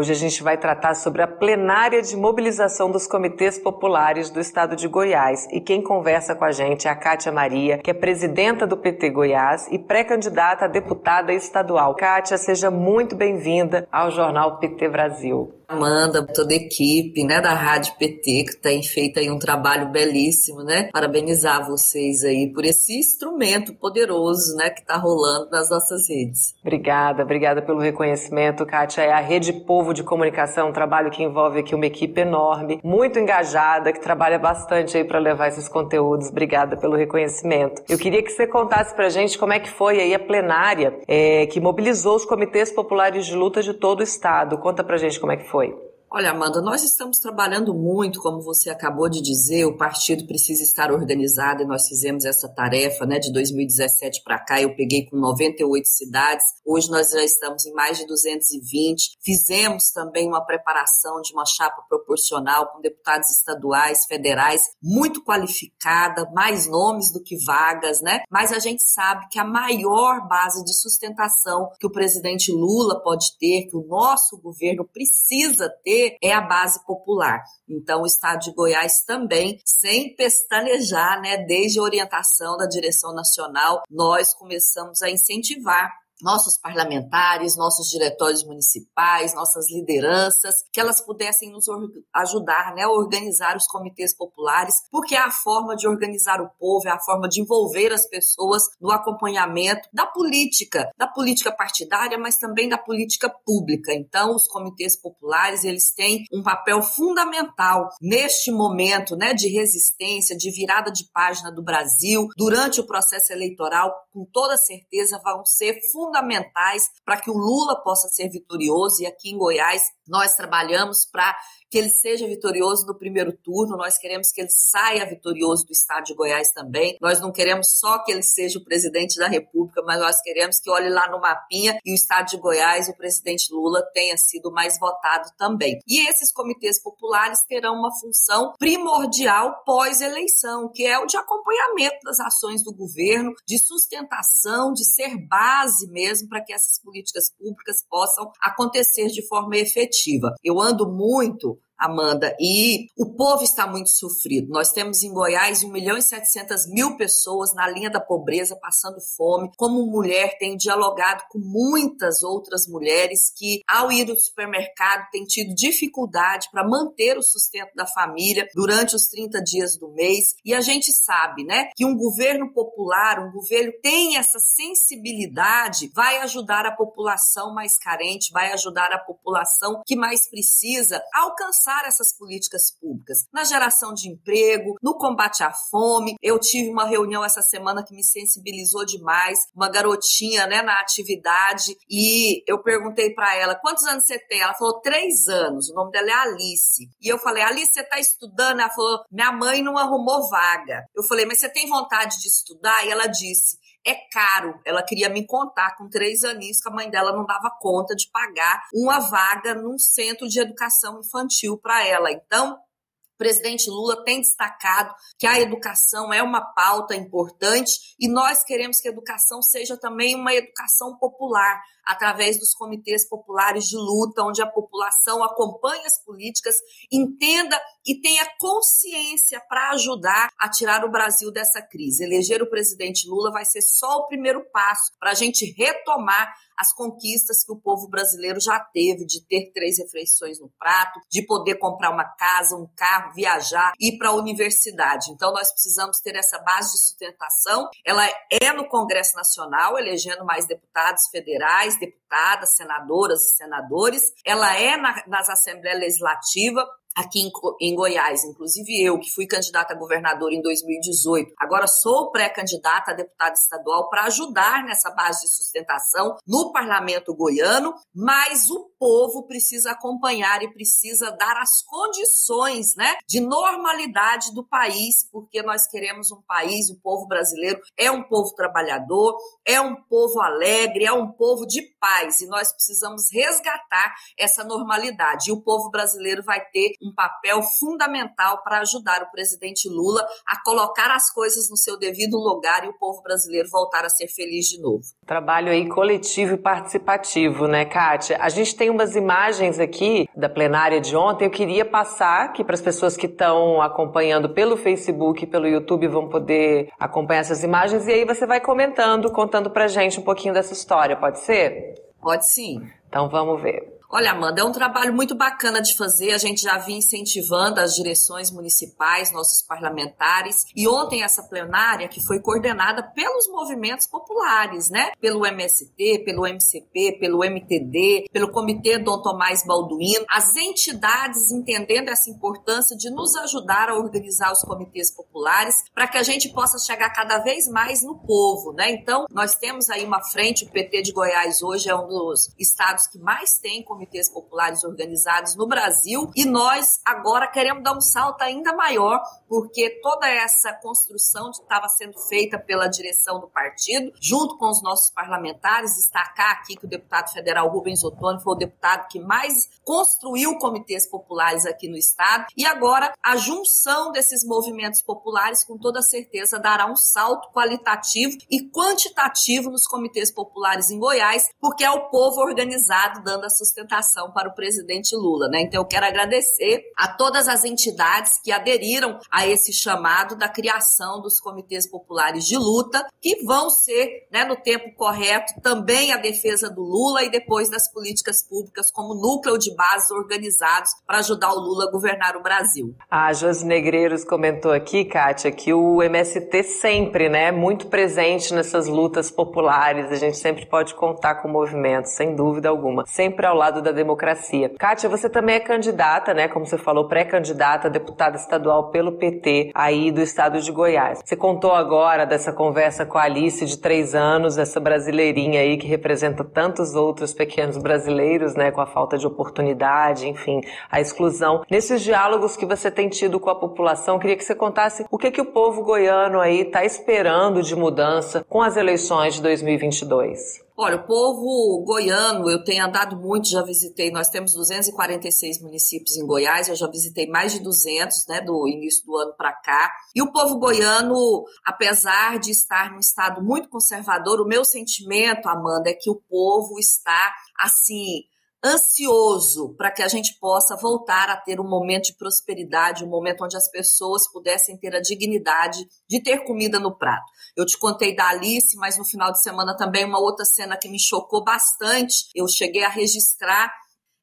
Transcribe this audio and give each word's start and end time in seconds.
Hoje 0.00 0.12
a 0.12 0.16
gente 0.16 0.42
vai 0.42 0.56
tratar 0.56 0.94
sobre 0.94 1.20
a 1.20 1.26
plenária 1.26 2.00
de 2.00 2.16
mobilização 2.16 2.90
dos 2.90 3.06
comitês 3.06 3.58
populares 3.58 4.30
do 4.30 4.40
estado 4.40 4.74
de 4.74 4.88
Goiás. 4.88 5.46
E 5.52 5.60
quem 5.60 5.82
conversa 5.82 6.34
com 6.34 6.42
a 6.42 6.50
gente 6.50 6.88
é 6.88 6.90
a 6.90 6.96
Kátia 6.96 7.30
Maria, 7.30 7.76
que 7.76 7.90
é 7.90 7.92
presidenta 7.92 8.66
do 8.66 8.78
PT 8.78 9.10
Goiás 9.10 9.68
e 9.70 9.78
pré-candidata 9.78 10.64
a 10.64 10.68
deputada 10.68 11.34
estadual. 11.34 11.94
Kátia, 11.94 12.38
seja 12.38 12.70
muito 12.70 13.14
bem-vinda 13.14 13.86
ao 13.92 14.10
Jornal 14.10 14.58
PT 14.58 14.88
Brasil. 14.88 15.59
Amanda, 15.70 16.26
toda 16.26 16.52
a 16.52 16.56
equipe, 16.56 17.22
né, 17.22 17.40
da 17.40 17.54
Rádio 17.54 17.94
PT, 17.96 18.44
que 18.44 18.56
tem 18.56 18.82
feito 18.82 19.20
aí 19.20 19.30
um 19.30 19.38
trabalho 19.38 19.88
belíssimo, 19.88 20.64
né? 20.64 20.88
Parabenizar 20.92 21.64
vocês 21.64 22.24
aí 22.24 22.52
por 22.52 22.64
esse 22.64 22.98
instrumento 22.98 23.72
poderoso, 23.74 24.56
né, 24.56 24.68
que 24.70 24.80
está 24.80 24.96
rolando 24.96 25.48
nas 25.48 25.70
nossas 25.70 26.08
redes. 26.08 26.56
Obrigada, 26.60 27.22
obrigada 27.22 27.62
pelo 27.62 27.78
reconhecimento, 27.78 28.66
Kátia. 28.66 29.02
É 29.02 29.12
a 29.12 29.20
Rede 29.20 29.52
Povo 29.52 29.94
de 29.94 30.02
Comunicação, 30.02 30.70
um 30.70 30.72
trabalho 30.72 31.08
que 31.08 31.22
envolve 31.22 31.60
aqui 31.60 31.72
uma 31.72 31.86
equipe 31.86 32.20
enorme, 32.20 32.80
muito 32.82 33.20
engajada, 33.20 33.92
que 33.92 34.00
trabalha 34.00 34.40
bastante 34.40 34.96
aí 34.96 35.04
para 35.04 35.20
levar 35.20 35.46
esses 35.46 35.68
conteúdos. 35.68 36.30
Obrigada 36.30 36.76
pelo 36.76 36.96
reconhecimento. 36.96 37.80
Eu 37.88 37.96
queria 37.96 38.24
que 38.24 38.32
você 38.32 38.44
contasse 38.44 38.92
pra 38.92 39.08
gente 39.08 39.38
como 39.38 39.52
é 39.52 39.60
que 39.60 39.70
foi 39.70 40.00
aí 40.00 40.12
a 40.14 40.18
plenária 40.18 40.98
é, 41.06 41.46
que 41.46 41.60
mobilizou 41.60 42.16
os 42.16 42.24
comitês 42.24 42.72
populares 42.72 43.24
de 43.24 43.36
luta 43.36 43.62
de 43.62 43.72
todo 43.72 44.00
o 44.00 44.02
estado. 44.02 44.58
Conta 44.58 44.82
pra 44.82 44.96
gente 44.96 45.20
como 45.20 45.30
é 45.30 45.36
que 45.36 45.48
foi 45.48 45.59
foi. 45.60 45.89
Olha, 46.12 46.32
Amanda, 46.32 46.60
nós 46.60 46.82
estamos 46.82 47.20
trabalhando 47.20 47.72
muito, 47.72 48.20
como 48.20 48.42
você 48.42 48.68
acabou 48.68 49.08
de 49.08 49.22
dizer, 49.22 49.64
o 49.64 49.76
partido 49.76 50.26
precisa 50.26 50.60
estar 50.60 50.90
organizado 50.90 51.62
e 51.62 51.64
nós 51.64 51.86
fizemos 51.86 52.24
essa 52.24 52.48
tarefa, 52.48 53.06
né, 53.06 53.20
de 53.20 53.32
2017 53.32 54.24
para 54.24 54.40
cá, 54.40 54.60
eu 54.60 54.74
peguei 54.74 55.06
com 55.06 55.16
98 55.16 55.86
cidades, 55.86 56.44
hoje 56.66 56.90
nós 56.90 57.10
já 57.10 57.22
estamos 57.22 57.64
em 57.64 57.72
mais 57.74 57.96
de 57.96 58.06
220. 58.08 59.18
Fizemos 59.24 59.92
também 59.92 60.26
uma 60.26 60.44
preparação 60.44 61.20
de 61.20 61.32
uma 61.32 61.46
chapa 61.46 61.80
proporcional 61.88 62.72
com 62.72 62.80
deputados 62.80 63.30
estaduais, 63.30 64.04
federais, 64.06 64.64
muito 64.82 65.22
qualificada, 65.22 66.28
mais 66.34 66.68
nomes 66.68 67.12
do 67.12 67.22
que 67.22 67.36
vagas, 67.44 68.00
né? 68.02 68.24
Mas 68.28 68.52
a 68.52 68.58
gente 68.58 68.82
sabe 68.82 69.28
que 69.30 69.38
a 69.38 69.44
maior 69.44 70.26
base 70.26 70.64
de 70.64 70.74
sustentação 70.74 71.70
que 71.78 71.86
o 71.86 71.92
presidente 71.92 72.50
Lula 72.50 73.00
pode 73.00 73.38
ter, 73.38 73.68
que 73.70 73.76
o 73.76 73.86
nosso 73.86 74.36
governo 74.40 74.84
precisa 74.84 75.72
ter, 75.84 75.99
é 76.22 76.32
a 76.32 76.40
base 76.40 76.84
popular. 76.84 77.42
Então, 77.68 78.02
o 78.02 78.06
estado 78.06 78.40
de 78.40 78.52
Goiás 78.52 79.04
também, 79.04 79.60
sem 79.64 80.14
pestanejar, 80.14 81.20
né, 81.20 81.38
desde 81.46 81.78
a 81.78 81.82
orientação 81.82 82.56
da 82.56 82.66
direção 82.66 83.14
nacional, 83.14 83.82
nós 83.88 84.34
começamos 84.34 85.02
a 85.02 85.10
incentivar 85.10 85.99
nossos 86.22 86.56
parlamentares, 86.58 87.56
nossos 87.56 87.88
diretórios 87.88 88.44
municipais, 88.44 89.34
nossas 89.34 89.70
lideranças, 89.70 90.56
que 90.72 90.80
elas 90.80 91.00
pudessem 91.00 91.50
nos 91.50 91.66
ajudar 92.14 92.74
né, 92.74 92.82
a 92.82 92.90
organizar 92.90 93.56
os 93.56 93.66
comitês 93.66 94.16
populares, 94.16 94.74
porque 94.90 95.14
é 95.14 95.18
a 95.18 95.30
forma 95.30 95.76
de 95.76 95.88
organizar 95.88 96.40
o 96.40 96.50
povo, 96.58 96.88
é 96.88 96.90
a 96.90 97.00
forma 97.00 97.28
de 97.28 97.40
envolver 97.40 97.92
as 97.92 98.06
pessoas 98.06 98.64
no 98.80 98.90
acompanhamento 98.90 99.88
da 99.92 100.06
política, 100.06 100.90
da 100.96 101.06
política 101.06 101.52
partidária, 101.52 102.18
mas 102.18 102.36
também 102.36 102.68
da 102.68 102.78
política 102.78 103.28
pública. 103.44 103.92
Então, 103.92 104.34
os 104.34 104.46
comitês 104.46 105.00
populares, 105.00 105.64
eles 105.64 105.92
têm 105.94 106.24
um 106.32 106.42
papel 106.42 106.82
fundamental 106.82 107.88
neste 108.00 108.50
momento 108.50 109.16
né, 109.16 109.32
de 109.34 109.48
resistência, 109.48 110.36
de 110.36 110.50
virada 110.50 110.90
de 110.90 111.04
página 111.12 111.50
do 111.50 111.62
Brasil, 111.62 112.28
durante 112.36 112.80
o 112.80 112.86
processo 112.86 113.32
eleitoral, 113.32 113.92
com 114.12 114.26
toda 114.32 114.56
certeza 114.56 115.20
vão 115.22 115.44
ser 115.44 115.78
fundamentais 115.92 116.09
fundamentais 116.10 116.90
para 117.04 117.20
que 117.20 117.30
o 117.30 117.36
Lula 117.36 117.80
possa 117.82 118.08
ser 118.08 118.28
vitorioso. 118.28 119.02
E 119.02 119.06
aqui 119.06 119.30
em 119.30 119.38
Goiás, 119.38 119.82
nós 120.06 120.34
trabalhamos 120.34 121.06
para 121.06 121.36
que 121.70 121.78
ele 121.78 121.88
seja 121.88 122.26
vitorioso 122.26 122.86
no 122.86 122.98
primeiro 122.98 123.32
turno, 123.32 123.76
nós 123.76 123.96
queremos 123.96 124.32
que 124.32 124.40
ele 124.40 124.50
saia 124.50 125.06
vitorioso 125.06 125.64
do 125.64 125.72
estado 125.72 126.04
de 126.04 126.14
Goiás 126.14 126.52
também. 126.52 126.98
Nós 127.00 127.20
não 127.20 127.30
queremos 127.30 127.78
só 127.78 128.02
que 128.02 128.10
ele 128.10 128.22
seja 128.22 128.58
o 128.58 128.64
presidente 128.64 129.18
da 129.18 129.28
República, 129.28 129.80
mas 129.82 130.00
nós 130.00 130.20
queremos 130.20 130.58
que 130.58 130.70
olhe 130.70 130.90
lá 130.90 131.08
no 131.10 131.20
mapinha 131.20 131.78
e 131.84 131.92
o 131.92 131.94
estado 131.94 132.30
de 132.30 132.38
Goiás, 132.38 132.88
o 132.88 132.96
presidente 132.96 133.52
Lula 133.52 133.82
tenha 133.94 134.16
sido 134.16 134.50
mais 134.50 134.78
votado 134.78 135.30
também. 135.38 135.78
E 135.86 136.08
esses 136.08 136.32
comitês 136.32 136.82
populares 136.82 137.40
terão 137.46 137.74
uma 137.74 137.94
função 138.00 138.52
primordial 138.58 139.62
pós-eleição, 139.64 140.70
que 140.72 140.84
é 140.84 140.98
o 140.98 141.06
de 141.06 141.16
acompanhamento 141.16 141.98
das 142.04 142.18
ações 142.18 142.64
do 142.64 142.74
governo, 142.74 143.32
de 143.46 143.58
sustentação, 143.58 144.72
de 144.72 144.84
ser 144.84 145.16
base 145.28 145.88
mesmo 145.88 146.28
para 146.28 146.42
que 146.42 146.52
essas 146.52 146.80
políticas 146.80 147.30
públicas 147.30 147.84
possam 147.88 148.32
acontecer 148.40 149.06
de 149.08 149.26
forma 149.28 149.56
efetiva. 149.56 150.34
Eu 150.42 150.60
ando 150.60 150.90
muito 150.90 151.59
Amanda, 151.80 152.36
e 152.38 152.88
o 152.94 153.14
povo 153.16 153.42
está 153.42 153.66
muito 153.66 153.88
sofrido. 153.88 154.50
Nós 154.50 154.70
temos 154.70 155.02
em 155.02 155.10
Goiás 155.10 155.64
1 155.64 155.72
milhão 155.72 155.96
e 155.96 156.02
700 156.02 156.66
mil 156.68 156.94
pessoas 156.98 157.54
na 157.54 157.66
linha 157.66 157.88
da 157.88 157.98
pobreza, 157.98 158.54
passando 158.54 159.00
fome. 159.16 159.50
Como 159.56 159.86
mulher, 159.86 160.36
tenho 160.38 160.58
dialogado 160.58 161.24
com 161.30 161.38
muitas 161.38 162.22
outras 162.22 162.66
mulheres 162.66 163.32
que, 163.34 163.62
ao 163.66 163.90
ir 163.90 164.10
ao 164.10 164.16
supermercado, 164.16 165.08
têm 165.10 165.24
tido 165.24 165.54
dificuldade 165.54 166.48
para 166.52 166.68
manter 166.68 167.16
o 167.16 167.22
sustento 167.22 167.74
da 167.74 167.86
família 167.86 168.46
durante 168.54 168.94
os 168.94 169.06
30 169.06 169.42
dias 169.42 169.78
do 169.78 169.90
mês. 169.92 170.34
E 170.44 170.52
a 170.52 170.60
gente 170.60 170.92
sabe, 170.92 171.44
né, 171.44 171.70
que 171.74 171.86
um 171.86 171.96
governo 171.96 172.52
popular, 172.52 173.20
um 173.20 173.32
governo 173.32 173.72
tem 173.82 174.18
essa 174.18 174.38
sensibilidade, 174.38 175.90
vai 175.94 176.18
ajudar 176.18 176.66
a 176.66 176.76
população 176.76 177.54
mais 177.54 177.78
carente, 177.78 178.32
vai 178.32 178.52
ajudar 178.52 178.92
a 178.92 178.98
população 178.98 179.82
que 179.86 179.96
mais 179.96 180.28
precisa 180.28 181.02
alcançar 181.14 181.69
essas 181.84 182.16
políticas 182.16 182.70
públicas 182.80 183.26
na 183.32 183.44
geração 183.44 183.92
de 183.92 184.08
emprego, 184.08 184.76
no 184.82 184.96
combate 184.96 185.42
à 185.42 185.52
fome. 185.70 186.16
Eu 186.22 186.38
tive 186.38 186.70
uma 186.70 186.86
reunião 186.86 187.24
essa 187.24 187.42
semana 187.42 187.84
que 187.84 187.94
me 187.94 188.04
sensibilizou 188.04 188.84
demais, 188.84 189.38
uma 189.54 189.70
garotinha, 189.70 190.46
né, 190.46 190.62
na 190.62 190.80
atividade, 190.80 191.76
e 191.88 192.42
eu 192.46 192.62
perguntei 192.62 193.14
para 193.14 193.36
ela 193.36 193.54
quantos 193.54 193.84
anos 193.84 194.04
você 194.04 194.18
tem. 194.18 194.40
Ela 194.40 194.54
falou 194.54 194.80
três 194.80 195.28
anos. 195.28 195.70
O 195.70 195.74
nome 195.74 195.90
dela 195.90 196.08
é 196.10 196.12
Alice. 196.12 196.88
E 197.00 197.08
eu 197.08 197.18
falei, 197.18 197.42
Alice, 197.42 197.72
você 197.72 197.80
está 197.80 197.98
estudando? 197.98 198.60
Ela 198.60 198.70
falou, 198.70 199.00
minha 199.10 199.32
mãe 199.32 199.62
não 199.62 199.76
arrumou 199.76 200.28
vaga. 200.28 200.84
Eu 200.94 201.02
falei, 201.04 201.26
mas 201.26 201.40
você 201.40 201.48
tem 201.48 201.68
vontade 201.68 202.18
de 202.18 202.28
estudar? 202.28 202.86
E 202.86 202.90
ela 202.90 203.06
disse, 203.06 203.58
é 203.86 203.94
caro. 204.10 204.60
Ela 204.64 204.82
queria 204.82 205.08
me 205.08 205.26
contar 205.26 205.76
com 205.76 205.88
três 205.88 206.22
aninhos 206.24 206.60
que 206.60 206.68
a 206.68 206.72
mãe 206.72 206.90
dela 206.90 207.12
não 207.12 207.24
dava 207.24 207.50
conta 207.60 207.94
de 207.94 208.10
pagar 208.10 208.62
uma 208.74 208.98
vaga 208.98 209.54
num 209.54 209.78
centro 209.78 210.28
de 210.28 210.40
educação 210.40 211.00
infantil 211.00 211.58
para 211.58 211.86
ela. 211.86 212.10
Então, 212.10 212.54
o 212.54 213.18
presidente 213.18 213.68
Lula 213.68 214.02
tem 214.04 214.20
destacado 214.20 214.94
que 215.18 215.26
a 215.26 215.38
educação 215.40 216.12
é 216.12 216.22
uma 216.22 216.40
pauta 216.54 216.94
importante 216.94 217.72
e 217.98 218.08
nós 218.08 218.42
queremos 218.42 218.80
que 218.80 218.88
a 218.88 218.92
educação 218.92 219.42
seja 219.42 219.76
também 219.76 220.14
uma 220.14 220.34
educação 220.34 220.96
popular, 220.96 221.60
através 221.90 222.38
dos 222.38 222.54
comitês 222.54 223.08
populares 223.08 223.64
de 223.64 223.76
luta, 223.76 224.22
onde 224.22 224.40
a 224.40 224.46
população 224.46 225.22
acompanhe 225.24 225.84
as 225.84 226.02
políticas, 226.04 226.54
entenda 226.90 227.60
e 227.84 228.00
tenha 228.00 228.26
consciência 228.38 229.40
para 229.48 229.70
ajudar 229.70 230.30
a 230.38 230.48
tirar 230.48 230.84
o 230.84 230.90
Brasil 230.90 231.32
dessa 231.32 231.60
crise. 231.60 232.04
Eleger 232.04 232.42
o 232.42 232.48
presidente 232.48 233.08
Lula 233.08 233.32
vai 233.32 233.44
ser 233.44 233.62
só 233.62 233.98
o 233.98 234.06
primeiro 234.06 234.44
passo 234.52 234.92
para 234.98 235.10
a 235.10 235.14
gente 235.14 235.52
retomar 235.56 236.32
as 236.60 236.74
conquistas 236.74 237.42
que 237.42 237.50
o 237.50 237.56
povo 237.56 237.88
brasileiro 237.88 238.38
já 238.38 238.60
teve 238.60 239.06
de 239.06 239.24
ter 239.26 239.50
três 239.54 239.78
refeições 239.78 240.38
no 240.38 240.50
prato, 240.58 241.00
de 241.10 241.22
poder 241.22 241.54
comprar 241.54 241.90
uma 241.90 242.04
casa, 242.04 242.54
um 242.54 242.68
carro, 242.76 243.14
viajar, 243.14 243.72
ir 243.80 243.96
para 243.96 244.10
a 244.10 244.14
universidade. 244.14 245.10
Então 245.10 245.32
nós 245.32 245.50
precisamos 245.50 246.00
ter 246.00 246.14
essa 246.16 246.38
base 246.38 246.72
de 246.72 246.78
sustentação. 246.80 247.66
Ela 247.82 248.06
é 248.30 248.52
no 248.52 248.68
Congresso 248.68 249.16
Nacional, 249.16 249.78
elegendo 249.78 250.22
mais 250.24 250.46
deputados 250.46 251.08
federais, 251.10 251.78
deputadas, 251.80 252.56
senadoras 252.56 253.20
e 253.22 253.36
senadores. 253.36 254.02
Ela 254.24 254.56
é 254.56 254.76
na, 254.76 255.02
nas 255.08 255.28
Assembleias 255.28 255.80
Legislativa, 255.80 256.64
aqui 256.96 257.20
em, 257.20 257.30
em, 257.60 257.74
Goiás, 257.74 258.24
inclusive 258.24 258.82
eu, 258.82 258.98
que 258.98 259.10
fui 259.12 259.26
candidata 259.26 259.74
a 259.74 259.76
governador 259.76 260.32
em 260.32 260.42
2018, 260.42 261.32
agora 261.38 261.66
sou 261.66 262.10
pré-candidata 262.10 262.90
a 262.90 262.94
deputada 262.94 263.34
estadual 263.34 263.88
para 263.88 264.04
ajudar 264.04 264.64
nessa 264.64 264.90
base 264.90 265.22
de 265.22 265.28
sustentação 265.28 266.16
no 266.26 266.52
parlamento 266.52 267.14
goiano, 267.14 267.74
mas 267.94 268.50
o 268.50 268.70
povo 268.78 269.26
precisa 269.26 269.72
acompanhar 269.72 270.42
e 270.42 270.52
precisa 270.52 271.10
dar 271.12 271.36
as 271.36 271.62
condições 271.62 272.74
né, 272.76 272.96
de 273.06 273.20
normalidade 273.20 274.32
do 274.34 274.42
país, 274.42 275.08
porque 275.10 275.42
nós 275.42 275.66
queremos 275.68 276.10
um 276.10 276.22
país, 276.22 276.70
o 276.70 276.80
povo 276.80 277.06
brasileiro 277.06 277.60
é 277.76 277.90
um 277.90 278.02
povo 278.02 278.34
trabalhador, 278.34 279.16
é 279.46 279.60
um 279.60 279.76
povo 279.76 280.20
alegre, 280.20 280.84
é 280.84 280.92
um 280.92 281.12
povo 281.12 281.46
de 281.46 281.62
paz, 281.78 282.20
e 282.20 282.26
nós 282.26 282.52
precisamos 282.52 283.04
resgatar 283.12 283.94
essa 284.18 284.42
normalidade. 284.44 285.30
E 285.30 285.32
o 285.32 285.42
povo 285.42 285.70
brasileiro 285.70 286.22
vai 286.22 286.40
ter 286.50 286.72
um 286.82 286.92
papel 286.94 287.42
fundamental 287.58 288.42
para 288.42 288.60
ajudar 288.60 289.02
o 289.02 289.10
presidente 289.10 289.68
Lula 289.68 290.06
a 290.26 290.42
colocar 290.42 290.90
as 290.90 291.12
coisas 291.12 291.50
no 291.50 291.56
seu 291.56 291.78
devido 291.78 292.16
lugar 292.16 292.64
e 292.64 292.68
o 292.68 292.78
povo 292.78 293.02
brasileiro 293.02 293.48
voltar 293.50 293.84
a 293.84 293.88
ser 293.88 294.08
feliz 294.08 294.46
de 294.46 294.60
novo. 294.60 294.82
Trabalho 295.06 295.50
aí 295.50 295.68
coletivo 295.68 296.34
e 296.34 296.38
participativo, 296.38 297.46
né, 297.46 297.64
Kátia? 297.64 298.18
A 298.20 298.28
gente 298.28 298.54
tem 298.56 298.70
umas 298.70 298.96
imagens 298.96 299.58
aqui 299.58 300.08
da 300.16 300.28
plenária 300.28 300.80
de 300.80 300.96
ontem. 300.96 301.26
Eu 301.26 301.30
queria 301.30 301.64
passar 301.64 302.24
aqui 302.24 302.42
para 302.42 302.54
as 302.54 302.62
pessoas 302.62 302.96
que 302.96 303.06
estão 303.06 303.60
acompanhando 303.60 304.30
pelo 304.30 304.56
Facebook 304.56 305.24
e 305.24 305.26
pelo 305.26 305.46
YouTube 305.46 305.86
vão 305.88 306.08
poder 306.08 306.70
acompanhar 306.78 307.20
essas 307.20 307.44
imagens 307.44 307.86
e 307.86 307.92
aí 307.92 308.04
você 308.04 308.26
vai 308.26 308.40
comentando, 308.40 309.10
contando 309.12 309.50
pra 309.50 309.68
gente 309.68 310.00
um 310.00 310.02
pouquinho 310.02 310.34
dessa 310.34 310.52
história, 310.52 310.96
pode 310.96 311.20
ser? 311.20 311.74
Pode 312.00 312.28
sim. 312.28 312.66
Então 312.88 313.08
vamos 313.08 313.40
ver. 313.40 313.69
Olha, 313.92 314.12
Amanda, 314.12 314.40
é 314.40 314.44
um 314.44 314.52
trabalho 314.52 314.94
muito 314.94 315.16
bacana 315.16 315.60
de 315.60 315.76
fazer. 315.76 316.12
A 316.12 316.18
gente 316.18 316.42
já 316.42 316.56
vinha 316.58 316.78
incentivando 316.78 317.58
as 317.58 317.74
direções 317.74 318.30
municipais, 318.30 319.10
nossos 319.10 319.42
parlamentares. 319.42 320.44
E 320.54 320.68
ontem 320.68 321.02
essa 321.02 321.24
plenária, 321.24 321.88
que 321.88 322.00
foi 322.00 322.20
coordenada 322.20 322.84
pelos 322.84 323.26
movimentos 323.26 323.88
populares, 323.88 324.70
né? 324.70 324.92
Pelo 325.00 325.26
MST, 325.26 326.04
pelo 326.04 326.24
MCP, 326.24 326.98
pelo 327.00 327.24
MTD, 327.24 328.06
pelo 328.12 328.30
Comitê 328.30 328.78
Dom 328.78 329.02
Tomás 329.02 329.44
Balduino, 329.44 330.06
as 330.08 330.36
entidades 330.36 331.32
entendendo 331.32 331.88
essa 331.88 332.08
importância 332.10 332.76
de 332.76 332.90
nos 332.90 333.16
ajudar 333.16 333.70
a 333.70 333.76
organizar 333.76 334.30
os 334.30 334.42
comitês 334.42 334.94
populares 334.94 335.64
para 335.74 335.88
que 335.88 335.98
a 335.98 336.04
gente 336.04 336.28
possa 336.28 336.60
chegar 336.60 336.90
cada 336.90 337.18
vez 337.18 337.48
mais 337.48 337.82
no 337.82 337.98
povo, 337.98 338.52
né? 338.52 338.70
Então, 338.70 339.06
nós 339.10 339.34
temos 339.34 339.68
aí 339.68 339.84
uma 339.84 340.00
frente, 340.00 340.44
o 340.44 340.48
PT 340.48 340.82
de 340.82 340.92
Goiás 340.92 341.42
hoje 341.42 341.68
é 341.68 341.74
um 341.74 341.88
dos 341.88 342.32
estados 342.38 342.86
que 342.86 342.96
mais 342.96 343.36
tem 343.36 343.64
comitês 343.80 344.10
populares 344.10 344.62
organizados 344.62 345.34
no 345.34 345.46
Brasil 345.46 346.10
e 346.14 346.26
nós 346.26 346.80
agora 346.84 347.26
queremos 347.26 347.64
dar 347.64 347.74
um 347.74 347.80
salto 347.80 348.20
ainda 348.20 348.52
maior, 348.52 349.00
porque 349.26 349.80
toda 349.80 350.06
essa 350.06 350.52
construção 350.52 351.30
estava 351.30 351.66
sendo 351.68 351.98
feita 352.08 352.38
pela 352.38 352.68
direção 352.68 353.18
do 353.18 353.28
partido, 353.28 353.90
junto 353.98 354.36
com 354.36 354.50
os 354.50 354.62
nossos 354.62 354.90
parlamentares, 354.90 355.76
destacar 355.76 356.32
aqui 356.32 356.56
que 356.56 356.66
o 356.66 356.68
deputado 356.68 357.10
federal 357.10 357.48
Rubens 357.48 357.82
Ottoni 357.82 358.22
foi 358.22 358.34
o 358.34 358.38
deputado 358.38 358.86
que 358.88 359.00
mais 359.00 359.48
construiu 359.64 360.38
comitês 360.38 360.86
populares 360.86 361.46
aqui 361.46 361.66
no 361.66 361.76
estado, 361.76 362.26
e 362.36 362.44
agora 362.44 362.92
a 363.02 363.16
junção 363.16 363.92
desses 363.92 364.22
movimentos 364.24 364.82
populares 364.82 365.42
com 365.42 365.56
toda 365.56 365.80
certeza 365.80 366.38
dará 366.38 366.70
um 366.70 366.76
salto 366.76 367.32
qualitativo 367.32 368.18
e 368.30 368.42
quantitativo 368.50 369.50
nos 369.50 369.62
comitês 369.62 370.12
populares 370.12 370.70
em 370.70 370.78
Goiás, 370.78 371.30
porque 371.40 371.64
é 371.64 371.70
o 371.70 371.88
povo 371.88 372.20
organizado 372.20 373.02
dando 373.02 373.24
a 373.24 373.30
sustentação 373.30 373.69
para 374.12 374.28
o 374.28 374.34
presidente 374.34 374.96
Lula, 374.96 375.28
né? 375.28 375.42
Então 375.42 375.60
eu 375.60 375.66
quero 375.66 375.86
agradecer 375.86 376.64
a 376.76 376.88
todas 376.88 377.28
as 377.28 377.44
entidades 377.44 378.20
que 378.22 378.32
aderiram 378.32 378.98
a 379.10 379.26
esse 379.26 379.52
chamado 379.52 380.16
da 380.16 380.28
criação 380.28 381.00
dos 381.00 381.20
comitês 381.20 381.68
populares 381.68 382.26
de 382.26 382.36
luta, 382.36 382.86
que 383.00 383.24
vão 383.24 383.48
ser, 383.48 384.08
né, 384.10 384.24
no 384.24 384.36
tempo 384.36 384.74
correto, 384.74 385.40
também 385.42 385.92
a 385.92 385.96
defesa 385.96 386.50
do 386.50 386.62
Lula 386.62 387.04
e 387.04 387.10
depois 387.10 387.48
das 387.48 387.70
políticas 387.72 388.26
públicas 388.26 388.70
como 388.72 388.94
núcleo 388.94 389.38
de 389.38 389.54
base 389.54 389.92
organizados 389.94 390.70
para 390.86 390.98
ajudar 390.98 391.32
o 391.32 391.40
Lula 391.40 391.66
a 391.68 391.70
governar 391.70 392.16
o 392.16 392.22
Brasil. 392.22 392.74
A 392.90 393.12
Josi 393.12 393.46
Negreiros 393.46 394.04
comentou 394.04 394.52
aqui, 394.52 394.84
Kátia, 394.84 395.30
que 395.30 395.52
o 395.52 395.82
MST 395.82 396.42
sempre, 396.42 397.08
né, 397.08 397.30
muito 397.30 397.68
presente 397.68 398.34
nessas 398.34 398.66
lutas 398.66 399.10
populares, 399.10 399.90
a 399.90 399.96
gente 399.96 400.16
sempre 400.16 400.46
pode 400.46 400.74
contar 400.74 401.16
com 401.16 401.28
o 401.28 401.32
movimento, 401.32 401.86
sem 401.86 402.14
dúvida 402.14 402.48
alguma, 402.48 402.84
sempre 402.86 403.26
ao 403.26 403.36
lado 403.36 403.59
da 403.60 403.72
democracia. 403.72 404.50
Kátia, 404.58 404.88
você 404.88 405.08
também 405.08 405.36
é 405.36 405.40
candidata, 405.40 406.14
né, 406.14 406.28
como 406.28 406.46
você 406.46 406.58
falou, 406.58 406.88
pré-candidata 406.88 407.70
deputada 407.70 408.16
estadual 408.16 408.70
pelo 408.70 408.92
PT 408.92 409.50
aí 409.54 409.90
do 409.90 410.00
estado 410.00 410.40
de 410.40 410.50
Goiás. 410.50 411.00
Você 411.04 411.16
contou 411.16 411.52
agora 411.52 412.04
dessa 412.04 412.32
conversa 412.32 412.84
com 412.84 412.98
a 412.98 413.02
Alice 413.02 413.44
de 413.44 413.58
três 413.58 413.94
anos, 413.94 414.38
essa 414.38 414.60
brasileirinha 414.60 415.40
aí 415.40 415.56
que 415.56 415.66
representa 415.66 416.24
tantos 416.24 416.74
outros 416.74 417.12
pequenos 417.12 417.58
brasileiros, 417.58 418.34
né, 418.34 418.50
com 418.50 418.60
a 418.60 418.66
falta 418.66 418.96
de 418.96 419.06
oportunidade, 419.06 420.08
enfim, 420.08 420.40
a 420.70 420.80
exclusão. 420.80 421.44
Nesses 421.50 421.82
diálogos 421.82 422.36
que 422.36 422.46
você 422.46 422.70
tem 422.70 422.88
tido 422.88 423.20
com 423.20 423.30
a 423.30 423.34
população, 423.34 423.98
queria 423.98 424.16
que 424.16 424.24
você 424.24 424.34
contasse 424.34 424.84
o 424.90 424.98
que 424.98 425.10
que 425.10 425.20
o 425.20 425.26
povo 425.26 425.62
goiano 425.62 426.20
aí 426.20 426.42
está 426.42 426.64
esperando 426.64 427.42
de 427.42 427.54
mudança 427.56 428.24
com 428.28 428.42
as 428.42 428.56
eleições 428.56 429.14
de 429.14 429.22
2022. 429.22 430.49
Olha, 430.62 430.76
o 430.76 430.86
povo 430.86 431.64
goiano, 431.64 432.28
eu 432.28 432.44
tenho 432.44 432.62
andado 432.62 432.94
muito, 432.94 433.30
já 433.30 433.42
visitei, 433.42 433.90
nós 433.90 434.10
temos 434.10 434.34
246 434.34 435.40
municípios 435.40 435.96
em 435.96 436.06
Goiás, 436.06 436.48
eu 436.48 436.54
já 436.54 436.66
visitei 436.66 437.06
mais 437.06 437.32
de 437.32 437.40
200, 437.40 438.06
né, 438.06 438.20
do 438.20 438.46
início 438.46 438.84
do 438.84 438.94
ano 438.94 439.14
para 439.16 439.32
cá. 439.32 439.72
E 439.94 440.02
o 440.02 440.12
povo 440.12 440.38
goiano, 440.38 441.24
apesar 441.46 442.18
de 442.18 442.30
estar 442.30 442.70
num 442.72 442.78
estado 442.78 443.24
muito 443.24 443.48
conservador, 443.48 444.20
o 444.20 444.28
meu 444.28 444.44
sentimento, 444.44 445.30
Amanda, 445.30 445.70
é 445.70 445.72
que 445.72 445.88
o 445.88 445.98
povo 446.10 446.58
está 446.58 447.14
assim, 447.40 448.02
ansioso 448.42 449.54
para 449.56 449.70
que 449.70 449.82
a 449.82 449.88
gente 449.88 450.18
possa 450.18 450.56
voltar 450.56 451.10
a 451.10 451.16
ter 451.16 451.40
um 451.40 451.48
momento 451.48 451.86
de 451.86 451.96
prosperidade, 451.96 452.84
um 452.84 452.88
momento 452.88 453.24
onde 453.24 453.36
as 453.36 453.50
pessoas 453.50 454.10
pudessem 454.10 454.56
ter 454.56 454.74
a 454.74 454.80
dignidade 454.80 455.66
de 455.88 456.02
ter 456.02 456.24
comida 456.24 456.58
no 456.58 456.76
prato. 456.76 457.04
Eu 457.36 457.44
te 457.44 457.58
contei 457.58 457.94
da 457.94 458.08
Alice, 458.08 458.56
mas 458.56 458.78
no 458.78 458.84
final 458.84 459.12
de 459.12 459.22
semana 459.22 459.56
também 459.56 459.84
uma 459.84 460.00
outra 460.00 460.24
cena 460.24 460.56
que 460.56 460.68
me 460.68 460.80
chocou 460.80 461.22
bastante. 461.22 462.06
Eu 462.14 462.26
cheguei 462.26 462.64
a 462.64 462.70
registrar 462.70 463.52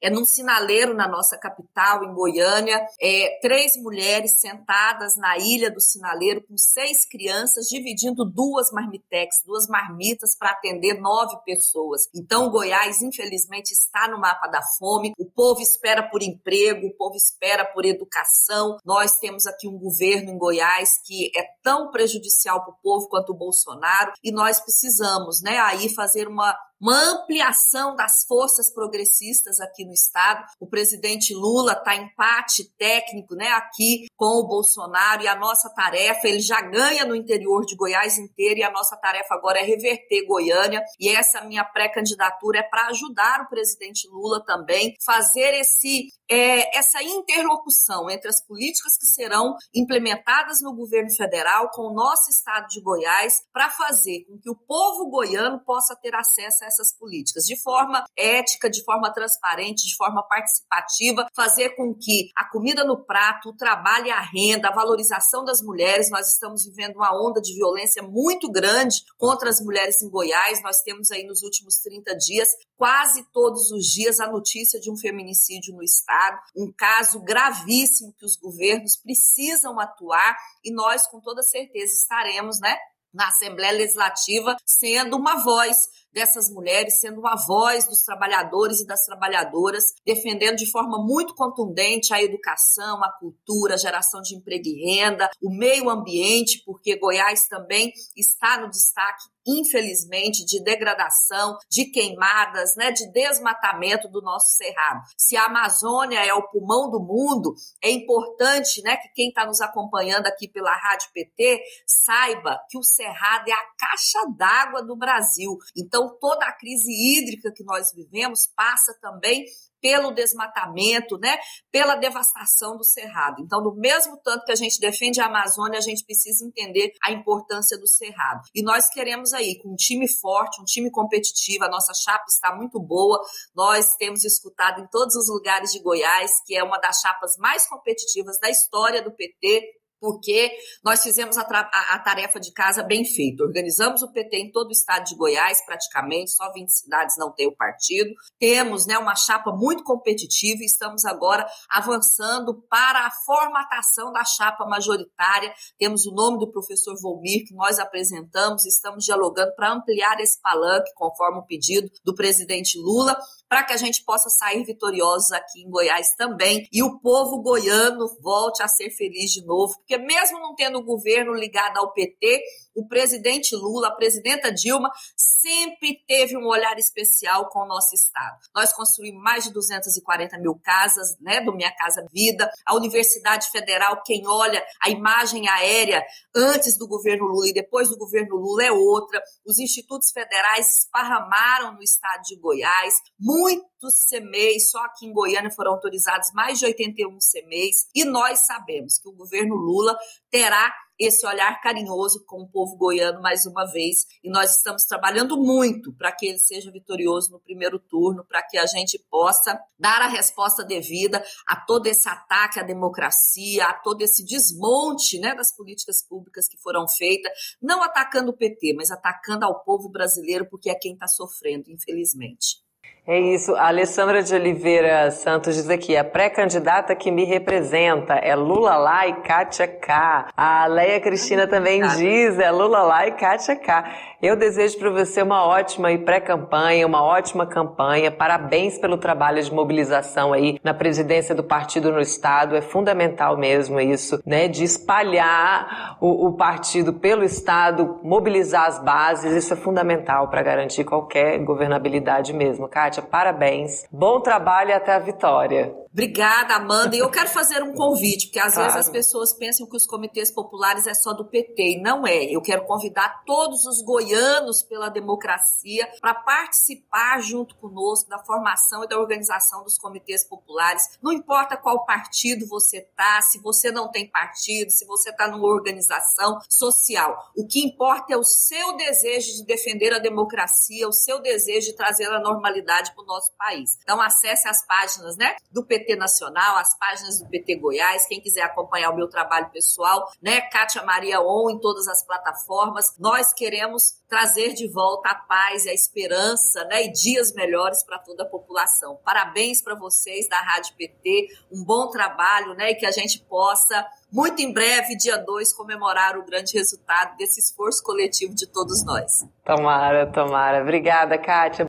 é 0.02 0.10
num 0.10 0.26
sinaleiro 0.26 0.94
na 0.94 1.08
nossa 1.08 1.38
capital, 1.38 2.04
em 2.04 2.14
Goiânia, 2.14 2.86
é, 3.02 3.40
três 3.42 3.76
mulheres 3.78 4.40
sentadas 4.40 5.16
na 5.18 5.38
ilha 5.38 5.72
do 5.72 5.82
sinaleiro 5.82 6.46
com 6.48 6.58
seis 6.58 7.06
crianças, 7.06 7.68
dividindo 7.68 8.26
duas 8.26 8.72
marmitex, 8.72 9.44
duas 9.46 9.68
marmitas 9.68 10.36
para 10.38 10.52
atender 10.52 11.00
nove 11.00 11.38
pessoas. 11.46 12.10
Então, 12.14 12.50
Goiás, 12.50 13.02
infelizmente, 13.02 13.72
está 13.72 14.08
no 14.08 14.20
mapa 14.20 14.48
da 14.48 14.62
fome. 14.78 15.14
O 15.18 15.26
povo 15.26 15.62
espera 15.62 16.04
por 16.04 16.22
emprego, 16.22 16.88
o 16.88 16.96
povo 16.96 17.16
espera 17.16 17.66
por 17.66 17.86
educação. 17.86 18.78
Nós 18.86 19.18
temos 19.18 19.48
aqui 19.48 19.68
um 19.68 19.78
governo 19.78 20.32
em 20.32 20.38
Goiás 20.38 21.00
que 21.04 21.32
é 21.36 21.44
tão 21.64 21.92
prejudicial 21.92 22.64
para 22.64 22.74
o 22.74 22.78
povo 22.82 23.10
quanto 23.10 23.32
o 23.32 23.38
Bolsonaro 23.38 24.14
e 24.24 24.32
nós 24.32 24.60
precisamos, 24.60 25.42
né, 25.42 25.58
aí 25.60 25.90
fazer 25.90 26.28
uma 26.28 26.56
uma 26.80 26.98
ampliação 27.12 27.96
das 27.96 28.24
forças 28.28 28.72
progressistas 28.74 29.60
aqui 29.60 29.86
no 29.86 29.94
estado. 29.94 30.46
O 30.60 30.68
presidente 30.68 31.34
Lula 31.34 31.74
está 31.74 31.96
em 31.96 32.08
empate 32.08 32.72
técnico, 32.78 33.36
né, 33.36 33.50
aqui 33.50 34.08
com 34.16 34.40
o 34.40 34.48
Bolsonaro. 34.48 35.24
E 35.24 35.28
a 35.28 35.36
nossa 35.36 35.70
tarefa, 35.74 36.28
ele 36.28 36.40
já 36.40 36.62
ganha 36.62 37.06
no 37.06 37.16
interior 37.16 37.66
de 37.66 37.76
Goiás 37.76 38.18
inteiro. 38.18 38.60
E 38.60 38.64
a 38.64 38.72
nossa 38.72 38.96
tarefa 38.98 39.34
agora 39.34 39.60
é 39.60 39.64
reverter 39.64 40.26
Goiânia. 40.26 40.84
E 41.00 41.10
essa 41.10 41.42
minha 41.42 41.64
pré-candidatura 41.64 42.60
é 42.60 42.64
para 42.64 42.88
ajudar 42.88 43.42
o 43.42 43.50
presidente 43.50 44.08
Lula 44.08 44.44
também 44.46 44.96
fazer 45.06 45.54
esse 45.56 46.08
é, 46.30 46.78
essa 46.78 47.02
interlocução 47.02 48.10
entre 48.10 48.28
as 48.28 48.46
políticas 48.46 48.98
que 48.98 49.06
serão 49.06 49.56
implementadas 49.74 50.62
no 50.62 50.76
governo 50.76 51.10
federal 51.16 51.70
com 51.72 51.84
o 51.84 51.94
nosso 51.94 52.30
estado 52.30 52.68
de 52.68 52.82
Goiás 52.82 53.34
para 53.54 53.70
fazer 53.70 54.26
com 54.26 54.38
que 54.38 54.50
o 54.50 54.56
povo 54.56 55.10
goiano 55.10 55.60
possa 55.64 55.96
ter 55.96 56.14
acesso 56.14 56.66
a 56.66 56.67
essas 56.68 56.94
políticas 56.94 57.46
de 57.46 57.56
forma 57.62 58.04
ética, 58.16 58.70
de 58.70 58.84
forma 58.84 59.12
transparente, 59.12 59.88
de 59.88 59.96
forma 59.96 60.22
participativa, 60.24 61.28
fazer 61.36 61.76
com 61.76 61.94
que 61.96 62.30
a 62.36 62.50
comida 62.50 62.84
no 62.84 63.04
prato, 63.04 63.50
o 63.50 63.56
trabalho 63.56 64.08
e 64.08 64.12
a 64.12 64.20
renda, 64.20 64.68
a 64.68 64.76
valorização 64.76 65.44
das 65.44 65.62
mulheres, 65.62 66.10
nós 66.12 66.28
estamos 66.34 66.66
vivendo 66.66 66.96
uma 66.96 67.12
onda 67.14 67.42
de 67.42 67.54
violência 67.54 68.04
muito 68.04 68.52
grande 68.52 69.04
contra 69.18 69.50
as 69.50 69.62
mulheres 69.62 70.02
em 70.02 70.10
Goiás. 70.10 70.62
Nós 70.62 70.82
temos 70.82 71.12
aí 71.12 71.26
nos 71.26 71.42
últimos 71.42 71.78
30 71.78 72.16
dias, 72.18 72.50
quase 72.76 73.26
todos 73.32 73.72
os 73.72 73.86
dias, 73.86 74.20
a 74.20 74.28
notícia 74.28 74.80
de 74.80 74.92
um 74.92 74.98
feminicídio 74.98 75.74
no 75.74 75.84
estado, 75.84 76.38
um 76.56 76.72
caso 76.76 77.22
gravíssimo 77.22 78.14
que 78.18 78.26
os 78.26 78.36
governos 78.36 78.98
precisam 78.98 79.80
atuar 79.80 80.38
e 80.64 80.72
nós, 80.72 81.08
com 81.08 81.22
toda 81.22 81.42
certeza, 81.42 81.94
estaremos, 81.94 82.60
né? 82.60 82.76
na 83.14 83.30
Assembleia 83.30 83.72
Legislativa, 83.72 84.56
sendo 84.66 85.18
uma 85.18 85.44
voz 85.44 85.90
dessas 86.14 86.50
mulheres, 86.50 87.00
sendo 87.00 87.20
uma 87.20 87.36
voz 87.36 87.88
dos 87.88 88.02
trabalhadores 88.04 88.82
e 88.82 88.88
das 88.88 89.06
trabalhadoras, 89.06 89.84
defendendo 90.06 90.58
de 90.58 90.70
forma 90.70 91.04
muito 91.04 91.36
contundente 91.36 92.14
a 92.14 92.22
educação, 92.22 93.04
a 93.04 93.12
cultura, 93.20 93.76
a 93.76 93.78
geração 93.78 94.22
de 94.22 94.36
emprego 94.36 94.68
e 94.68 94.86
renda, 94.86 95.30
o 95.42 95.50
meio 95.50 95.90
ambiente, 95.90 96.64
porque 96.66 96.98
Goiás 96.98 97.48
também 97.48 97.92
está 98.16 98.60
no 98.60 98.70
destaque 98.70 99.24
infelizmente, 99.48 100.46
de 100.46 100.62
degradação, 100.62 101.58
de 101.70 101.86
queimadas, 101.86 102.76
né, 102.76 102.92
de 102.92 103.10
desmatamento 103.12 104.10
do 104.10 104.22
nosso 104.22 104.58
cerrado. 104.58 105.02
Se 105.18 105.38
a 105.38 105.46
Amazônia 105.46 106.20
é 106.20 106.34
o 106.34 106.48
pulmão 106.50 106.92
do 106.92 107.00
mundo, 107.00 107.56
é 107.82 107.90
importante, 107.90 108.82
né, 108.84 108.98
que 108.98 109.08
quem 109.14 109.30
está 109.30 109.46
nos 109.46 109.62
acompanhando 109.62 110.28
aqui 110.28 110.50
pela 110.50 110.76
Rádio 110.76 111.10
PT 111.14 111.62
saiba 111.86 112.60
que 112.70 112.78
o 112.78 112.84
cerrado 112.84 113.48
é 113.48 113.54
a 113.54 113.66
caixa 113.78 114.20
d'água 114.38 114.84
do 114.84 114.98
Brasil. 114.98 115.58
Então 115.76 115.97
Então, 115.98 116.16
toda 116.20 116.46
a 116.46 116.56
crise 116.56 116.92
hídrica 116.92 117.52
que 117.52 117.64
nós 117.64 117.92
vivemos 117.92 118.48
passa 118.56 118.96
também 119.02 119.46
pelo 119.82 120.12
desmatamento, 120.12 121.18
né, 121.18 121.38
pela 121.72 121.96
devastação 121.96 122.78
do 122.78 122.84
cerrado. 122.84 123.42
Então, 123.42 123.62
do 123.62 123.76
mesmo 123.76 124.18
tanto 124.24 124.46
que 124.46 124.52
a 124.52 124.56
gente 124.56 124.80
defende 124.80 125.22
a 125.22 125.26
Amazônia, 125.28 125.78
a 125.78 125.82
gente 125.82 126.04
precisa 126.04 126.46
entender 126.46 126.92
a 127.04 127.12
importância 127.12 127.78
do 127.78 127.88
cerrado. 127.88 128.42
E 128.54 128.64
nós 128.64 128.90
queremos 128.90 129.34
aí, 129.34 129.60
com 129.62 129.74
um 129.74 129.76
time 129.76 130.08
forte, 130.08 130.62
um 130.62 130.66
time 130.66 130.92
competitivo, 130.92 131.64
a 131.64 131.70
nossa 131.70 131.94
chapa 131.94 132.26
está 132.28 132.56
muito 132.56 132.80
boa. 132.80 133.20
Nós 133.56 133.96
temos 133.96 134.24
escutado 134.24 134.82
em 134.82 134.88
todos 134.88 135.16
os 135.16 135.30
lugares 135.30 135.72
de 135.72 135.80
Goiás, 135.80 136.32
que 136.46 136.56
é 136.56 136.64
uma 136.64 136.80
das 136.80 137.00
chapas 137.00 137.38
mais 137.38 137.68
competitivas 137.68 138.40
da 138.40 138.50
história 138.50 139.04
do 139.04 139.12
PT 139.12 139.77
porque 140.00 140.52
nós 140.84 141.02
fizemos 141.02 141.38
a, 141.38 141.42
a, 141.42 142.00
tarefa 142.00 142.40
de 142.40 142.52
casa 142.52 142.84
bem 142.84 143.04
feita. 143.06 143.44
Organizamos 143.44 144.02
o 144.02 144.12
PT 144.12 144.38
em 144.38 144.52
todo 144.52 144.70
o 144.70 144.72
estado 144.72 145.06
de 145.06 145.16
Goiás, 145.16 145.64
praticamente, 145.66 146.32
só 146.32 146.52
20 146.52 146.70
cidades 146.70 147.16
não 147.18 147.32
tem 147.32 147.48
o 147.48 147.56
partido. 147.56 148.14
Temos 148.40 148.86
né, 148.86 148.98
uma 148.98 149.16
chapa 149.16 149.52
muito 149.52 149.84
competitiva 149.84 150.62
e 150.62 150.66
estamos 150.66 151.06
agora 151.06 151.48
avançando 151.70 152.62
para 152.70 153.08
a 153.08 153.12
formatação 153.26 154.12
da 154.12 154.24
chapa 154.24 154.66
majoritária. 154.66 155.54
Temos 155.78 156.06
o 156.06 156.14
nome 156.14 156.40
do 156.40 156.52
professor 156.52 156.96
Volmir, 157.02 157.46
que 157.46 157.54
nós 157.54 157.80
apresentamos, 157.80 158.66
estamos 158.66 159.04
dialogando 159.04 159.54
para 159.56 159.74
ampliar 159.74 160.20
esse 160.20 160.40
palanque, 160.42 160.94
conforme 160.96 161.40
o 161.40 161.46
pedido 161.46 161.90
do 162.04 162.14
presidente 162.14 162.78
Lula 162.78 163.18
para 163.50 163.64
que 163.64 163.74
a 163.74 163.78
gente 163.78 164.04
possa 164.04 164.30
sair 164.30 164.64
vitoriosos 164.64 165.32
aqui 165.32 165.62
em 165.62 165.70
Goiás 165.70 166.16
também 166.16 166.68
e 166.72 166.84
o 166.84 167.00
povo 167.00 167.42
goiano 167.42 168.06
volte 168.22 168.62
a 168.62 168.68
ser 168.68 168.90
feliz 168.92 169.32
de 169.32 169.46
novo, 169.46 169.74
porque 169.78 169.98
mesmo 169.98 170.40
não 170.40 170.56
tendo 170.56 170.80
o 170.80 170.84
governo 170.84 171.34
ligado 171.34 171.78
ao 171.78 171.94
PT, 171.94 172.42
o 172.78 172.88
presidente 172.88 173.56
Lula, 173.56 173.88
a 173.88 173.96
presidenta 173.96 174.54
Dilma, 174.54 174.92
sempre 175.16 176.00
teve 176.08 176.38
um 176.38 176.46
olhar 176.46 176.78
especial 176.78 177.50
com 177.50 177.60
o 177.62 177.68
nosso 177.68 177.96
Estado. 177.96 178.38
Nós 178.54 178.72
construímos 178.72 179.22
mais 179.22 179.46
de 179.46 179.52
240 179.52 180.38
mil 180.38 180.56
casas, 180.64 181.18
né, 181.20 181.42
do 181.42 181.56
Minha 181.56 181.74
Casa 181.76 182.06
Vida. 182.14 182.50
A 182.64 182.76
Universidade 182.76 183.50
Federal, 183.50 184.04
quem 184.04 184.28
olha 184.28 184.64
a 184.80 184.92
imagem 184.92 185.50
aérea 185.50 186.06
antes 186.36 186.78
do 186.78 186.88
governo 186.88 187.26
Lula 187.26 187.48
e 187.48 187.54
depois 187.54 187.90
do 187.90 187.98
governo 187.98 188.36
Lula 188.36 188.64
é 188.64 188.72
outra. 188.72 189.20
Os 189.44 189.58
institutos 189.58 190.12
federais 190.12 190.80
esparramaram 190.80 191.74
no 191.74 191.82
estado 191.82 192.22
de 192.24 192.36
Goiás. 192.40 192.94
Muitos 193.20 194.08
CMEs, 194.08 194.70
só 194.70 194.80
aqui 194.84 195.08
em 195.08 195.14
Goiânia 195.14 195.50
foram 195.50 195.72
autorizados 195.72 196.32
mais 196.34 196.60
de 196.60 196.66
81 196.66 197.18
CMEs. 197.18 197.88
E 197.96 198.06
nós 198.06 198.46
sabemos 198.46 199.00
que 199.00 199.10
o 199.10 199.14
governo 199.14 199.56
Lula 199.56 199.98
terá 200.30 200.72
esse 201.00 201.26
olhar 201.26 201.62
carinhoso 201.62 202.24
com 202.26 202.42
o 202.42 202.48
povo 202.48 202.76
goiano 202.76 203.22
mais 203.22 203.46
uma 203.46 203.66
vez. 203.66 204.06
E 204.24 204.30
nós 204.30 204.58
estamos 204.58 204.84
trabalhando 204.84 205.38
muito 205.38 205.94
para 205.94 206.12
que 206.12 206.28
ele 206.28 206.40
seja 206.40 206.72
vitorioso 206.72 207.32
no 207.32 207.40
primeiro 207.40 207.80
turno, 207.80 208.26
para 208.26 208.42
que 208.44 208.58
a 208.58 208.66
gente 208.66 209.00
possa 209.10 209.60
dar 209.78 210.02
a 210.02 210.08
resposta 210.08 210.64
devida 210.64 211.24
a 211.48 211.56
todo 211.56 211.88
esse 211.88 212.08
ataque 212.08 212.60
à 212.60 212.64
democracia, 212.64 213.66
a 213.66 213.74
todo 213.74 214.02
esse 214.02 214.26
desmonte 214.26 215.20
né, 215.20 215.36
das 215.36 215.56
políticas 215.56 216.06
públicas 216.08 216.48
que 216.48 216.58
foram 216.58 216.88
feitas, 216.88 217.32
não 217.62 217.84
atacando 217.84 218.32
o 218.32 218.38
PT, 218.38 218.74
mas 218.76 218.92
atacando 218.92 219.46
ao 219.46 219.64
povo 219.64 219.90
brasileiro, 219.90 220.48
porque 220.50 220.70
é 220.70 220.76
quem 220.76 220.94
está 220.94 221.08
sofrendo, 221.08 221.70
infelizmente. 221.70 222.67
É 223.10 223.18
isso. 223.18 223.56
A 223.56 223.68
Alessandra 223.68 224.22
de 224.22 224.36
Oliveira 224.36 225.10
Santos 225.12 225.56
diz 225.56 225.70
aqui: 225.70 225.96
a 225.96 226.04
pré-candidata 226.04 226.94
que 226.94 227.10
me 227.10 227.24
representa 227.24 228.16
é 228.16 228.36
Lula 228.36 228.76
lá 228.76 229.08
e 229.08 229.14
Kátia 229.22 229.66
K. 229.66 230.28
A 230.36 230.66
Leia 230.66 231.00
Cristina 231.00 231.48
também 231.48 231.82
diz: 231.96 232.38
é 232.38 232.52
Lula 232.52 232.82
lá 232.82 233.08
e 233.08 233.14
Kátia 233.14 233.56
K. 233.56 233.86
Eu 234.20 234.36
desejo 234.36 234.80
para 234.80 234.90
você 234.90 235.22
uma 235.22 235.46
ótima 235.46 235.96
pré-campanha, 236.00 236.88
uma 236.88 237.04
ótima 237.04 237.46
campanha. 237.46 238.10
Parabéns 238.10 238.76
pelo 238.80 238.98
trabalho 238.98 239.44
de 239.44 239.54
mobilização 239.54 240.34
aí 240.34 240.60
na 240.64 240.74
presidência 240.74 241.36
do 241.36 241.44
partido 241.44 241.92
no 241.92 242.00
estado. 242.00 242.56
É 242.56 242.62
fundamental 242.62 243.38
mesmo 243.38 243.80
isso, 243.80 244.20
né? 244.26 244.48
De 244.48 244.64
espalhar 244.64 245.98
o, 246.02 246.30
o 246.30 246.34
partido 246.34 246.94
pelo 246.94 247.24
estado, 247.24 248.00
mobilizar 248.02 248.66
as 248.66 248.84
bases. 248.84 249.36
Isso 249.36 249.54
é 249.54 249.58
fundamental 249.58 250.30
para 250.30 250.42
garantir 250.42 250.84
qualquer 250.84 251.38
governabilidade 251.44 252.34
mesmo. 252.34 252.68
Kátia, 252.68 253.04
parabéns. 253.04 253.86
Bom 253.92 254.20
trabalho 254.20 254.72
e 254.72 254.74
até 254.74 254.96
a 254.96 255.00
vitória. 255.00 255.76
Obrigada, 255.98 256.54
Amanda. 256.54 256.96
E 256.96 257.00
eu 257.00 257.10
quero 257.10 257.28
fazer 257.28 257.64
um 257.64 257.74
convite, 257.74 258.28
porque 258.28 258.40
às 258.40 258.54
claro. 258.54 258.72
vezes 258.72 258.86
as 258.86 258.94
pessoas 258.94 259.34
pensam 259.34 259.66
que 259.68 259.76
os 259.76 259.88
comitês 259.88 260.30
populares 260.30 260.86
é 260.86 260.94
só 260.94 261.12
do 261.12 261.26
PT, 261.26 261.56
e 261.58 261.82
não 261.82 262.06
é. 262.06 262.24
Eu 262.26 262.40
quero 262.40 262.68
convidar 262.68 263.24
todos 263.26 263.66
os 263.66 263.82
goianos 263.82 264.62
pela 264.62 264.90
democracia 264.90 265.90
para 266.00 266.14
participar 266.14 267.20
junto 267.20 267.56
conosco 267.56 268.08
da 268.12 268.20
formação 268.20 268.84
e 268.84 268.88
da 268.88 269.00
organização 269.00 269.64
dos 269.64 269.80
comitês 269.80 270.24
populares. 270.24 271.00
Não 271.02 271.12
importa 271.12 271.58
qual 271.58 271.84
partido 271.84 272.46
você 272.46 272.82
tá, 272.96 273.20
se 273.24 273.42
você 273.42 273.72
não 273.72 273.90
tem 273.90 274.08
partido, 274.08 274.70
se 274.70 274.86
você 274.86 275.10
está 275.10 275.28
numa 275.28 275.48
organização 275.48 276.40
social. 276.48 277.32
O 277.36 277.48
que 277.48 277.60
importa 277.60 278.14
é 278.14 278.18
o 278.18 278.24
seu 278.24 278.78
desejo 278.78 279.38
de 279.38 279.46
defender 279.48 279.96
a 279.96 279.98
democracia, 279.98 280.88
o 280.88 280.94
seu 280.94 281.20
desejo 281.20 281.72
de 281.72 281.76
trazer 281.76 282.06
a 282.06 282.20
normalidade 282.20 282.94
para 282.94 283.04
o 283.04 283.08
nosso 283.08 283.34
país. 283.36 283.80
Então 283.82 284.00
acesse 284.00 284.48
as 284.48 284.64
páginas, 284.64 285.18
né, 285.18 285.36
do 285.52 285.66
PT 285.66 285.87
PT 285.88 285.96
Nacional, 285.96 286.58
as 286.58 286.78
páginas 286.78 287.22
do 287.22 287.30
PT 287.30 287.56
Goiás, 287.56 288.06
quem 288.06 288.20
quiser 288.20 288.42
acompanhar 288.42 288.90
o 288.90 288.96
meu 288.96 289.08
trabalho 289.08 289.50
pessoal, 289.50 290.12
né? 290.22 290.42
Kátia 290.42 290.84
Maria 290.84 291.22
On 291.22 291.50
em 291.50 291.60
todas 291.60 291.88
as 291.88 292.06
plataformas. 292.06 292.94
Nós 293.00 293.32
queremos 293.32 294.02
trazer 294.10 294.54
de 294.54 294.68
volta 294.68 295.10
a 295.10 295.16
paz 295.16 295.66
e 295.66 295.70
a 295.70 295.74
esperança, 295.74 296.66
né? 296.66 296.84
E 296.84 296.92
dias 296.92 297.34
melhores 297.34 297.84
para 297.84 297.98
toda 298.00 298.24
a 298.24 298.28
população. 298.28 299.00
Parabéns 299.04 299.62
para 299.62 299.76
vocês 299.76 300.28
da 300.28 300.38
Rádio 300.38 300.76
PT, 300.76 301.28
um 301.52 301.64
bom 301.64 301.90
trabalho, 301.90 302.54
né? 302.54 302.72
E 302.72 302.76
que 302.76 302.86
a 302.86 302.92
gente 302.92 303.20
possa 303.24 303.86
muito 304.12 304.42
em 304.42 304.54
breve, 304.54 304.96
dia 304.96 305.18
2, 305.18 305.54
comemorar 305.54 306.18
o 306.18 306.26
grande 306.26 306.54
resultado 306.54 307.18
desse 307.18 307.42
esforço 307.42 307.84
coletivo 307.84 308.34
de 308.34 308.48
todos 308.48 308.86
nós. 308.86 309.26
Tomara, 309.44 310.06
tomara. 310.08 310.62
Obrigada, 310.62 311.18
Kátia. 311.18 311.66